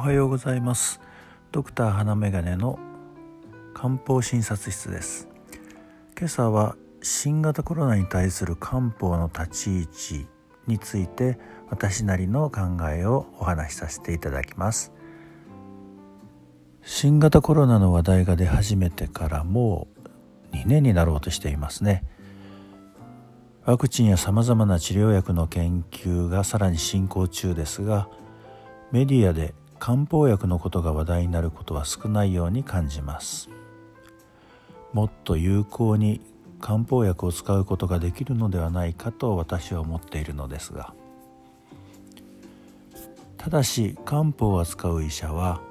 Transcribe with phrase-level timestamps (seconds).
[0.00, 0.98] おはようございます。
[1.52, 2.78] ドクター花眼鏡の
[3.74, 5.28] 漢方診察室です。
[6.18, 9.82] 今朝は新型コロナに対する漢方の立ち位
[10.22, 10.26] 置
[10.66, 14.90] について私なりの考えをお話しさせていただきます。
[16.82, 19.86] 新型コロナの話題が出始めてからも
[20.54, 22.04] う2年になろうとしていますね。
[23.66, 28.08] ワクチンやさまざまな治療薬の研究がさらに進行中ですが
[28.92, 33.48] メディアで漢方薬のことが話題になることは少ないように感じます。
[34.92, 36.20] もっと有効に
[36.60, 40.92] 漢方薬を使うことができるのではないかと私は思っているのですが。
[43.38, 45.62] ただし漢方を扱う医者は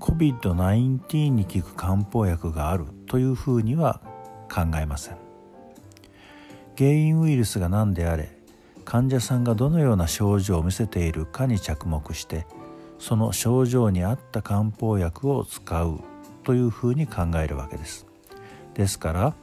[0.00, 4.00] COVID-19 に効く漢方薬があるというふうには
[4.50, 5.18] 考えません。
[6.78, 8.34] 原因ウイルスが何であれ
[8.86, 12.46] 患者さんがどのような症状を見せているかに着目して
[12.98, 16.00] その症状に合った漢方薬を使う
[16.44, 18.06] というふうに考えるわけです。
[18.74, 19.34] ですから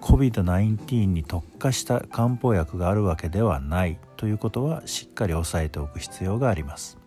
[0.00, 6.98] COVID-19 に特化した漢方薬があるわけではないということはしっかり押さえておく必要があります。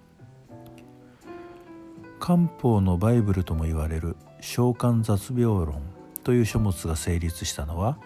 [2.20, 5.82] 漢方のバイブルとも言われる「召喚雑病論」
[6.24, 7.98] という書物が成立したのは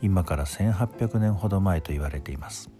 [0.00, 2.70] 今から1800年ほど前と言われています。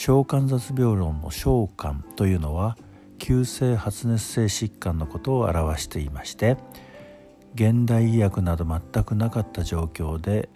[0.00, 2.78] 召喚雑病論の召喚というのは
[3.18, 6.56] 急性発熱性疾患のことを表していまして
[7.56, 10.50] 現代医薬など全くなかった状況で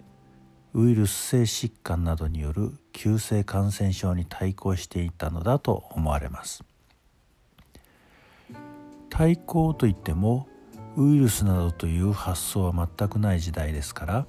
[0.73, 6.63] ウイルス性疾患などによる急性感染症に対抗していたのだと思われます。
[9.09, 10.47] 対抗といっても
[10.95, 14.25] ウイルスなどという発想は全くない時代ですから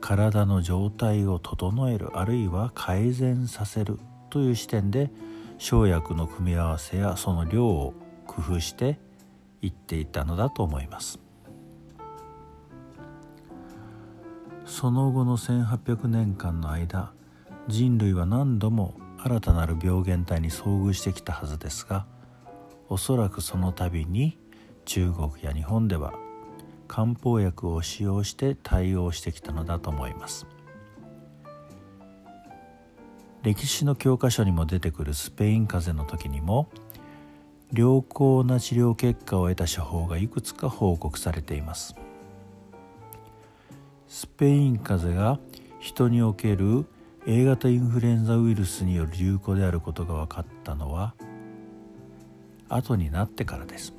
[0.00, 3.98] 体の状態を整えるあるいは改善させる
[4.30, 5.10] という視点で
[5.58, 7.92] 生薬の組み合わせやその量を
[8.26, 8.98] 工夫して
[9.60, 11.20] いっていたのだと思います。
[14.64, 17.12] その後の1800年間の間
[17.66, 22.06] 人類は何度も新たなる病原体に遭遇してきたはずですが
[22.88, 24.38] おそらくその度に
[24.84, 26.14] 中国や日本では
[26.88, 30.46] 漢方薬を使用して対応してきたのだと思います。
[33.42, 36.68] 歴史の教科書にも出てくるスペイン風邪の時にも
[37.72, 41.94] 良好な治療結果を得た処方がいくつか報告されています。
[44.08, 45.38] スペイン風邪が
[45.78, 46.84] 人における
[47.26, 51.14] A 型インフルエンザウイルスによる流行であることが分かったのは
[52.68, 53.94] 後になってからです。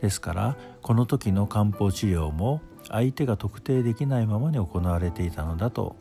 [0.00, 5.96] ですからこの時の漢方治療も相手が特定できないままに行われていたのだと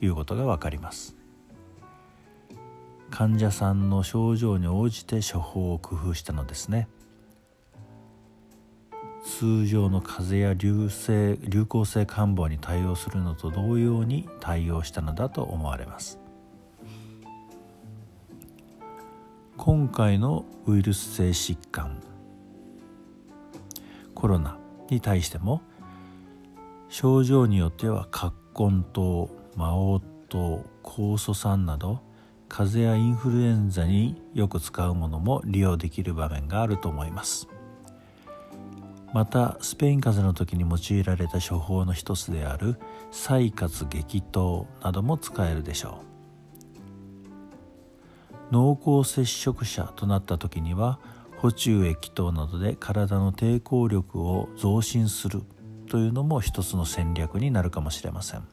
[0.00, 1.16] いうことが分かります。
[3.10, 6.88] 患者さんの症状に応じて処方を工夫したのですね。
[9.24, 16.18] 通常の風邪や流性流行性感冒に対応するのと同様に対応したのだと思われます。
[19.56, 22.00] 今回のウイルス性疾患
[24.22, 24.56] コロナ
[24.88, 25.62] に対しても
[26.88, 32.00] 症状によっては葛根糖魔王糖酵素酸など
[32.48, 37.48] 風邪やインフルエンザによく使うものも利用できる場面があると思います。
[39.12, 42.76] またスペイン風邪の時に用いられた処方の一つである
[43.10, 45.98] 採活激糖なども使えるでしょ
[48.50, 48.52] う。
[48.52, 51.00] 濃厚接触者となった時には
[51.42, 55.42] 補充液等などで体の抵抗力を増進する
[55.88, 58.44] というのも一つの戦略になるかもしれません。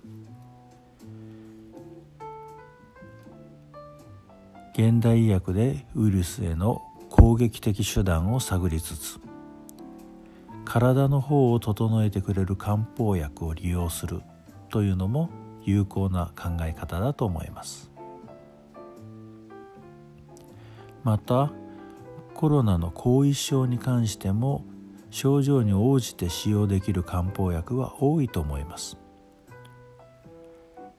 [4.73, 9.19] 現代医薬でウイルスへの攻撃的手段を探りつつ
[10.65, 14.21] 体の方を整えてくれる漢方薬を利用する
[14.69, 15.29] というのも
[15.63, 17.91] 有効な考え方だと思います。
[21.03, 21.51] また
[22.39, 24.63] コロナの後遺症に関しても
[25.09, 28.97] 症状に応じて使用できる漢方薬は多いと思います。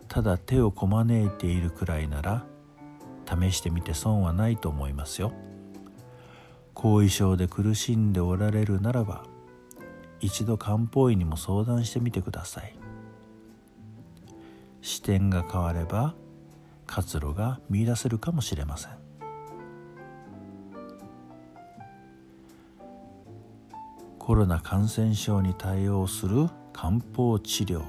[0.06, 2.44] ただ手をこまねいているくらいなら
[3.26, 5.32] 試してみて損はないと思いますよ。
[6.74, 9.24] 後遺症で苦しんでおられるならば
[10.20, 12.78] 一度漢方医にも相談してみてください。
[14.82, 16.14] 視点が変われば
[16.86, 19.09] 活路が見いだせるかもしれません。
[24.30, 27.82] コロナ感染症に対応する漢方治療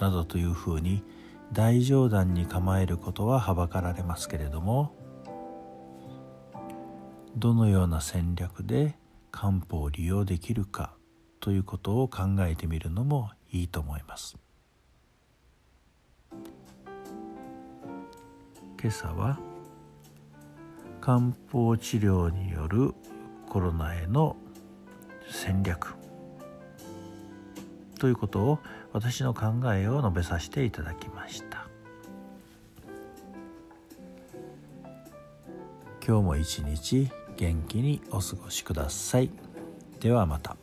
[0.00, 1.04] などというふうに
[1.52, 4.96] 大冗談に構えることははばかられますけれども
[7.36, 8.96] どのような戦略で
[9.30, 10.96] 漢方を利用できるか
[11.38, 14.36] ということを考えてみるのもいいと思います。
[18.82, 19.38] 今朝は
[21.00, 22.92] 漢方治療による
[23.48, 24.36] コロナへの
[25.28, 25.94] 戦略。
[27.98, 28.58] ということを
[28.92, 31.66] 私の考えを述べさせていただきました。
[36.06, 39.30] 今日も一日元気にお過ごしください。
[40.00, 40.56] ではまた。